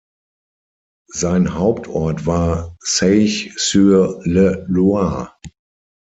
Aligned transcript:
Sein 1.13 1.53
Hauptort 1.53 2.25
war 2.25 2.75
Seiches-sur-le-Loir. 2.79 5.39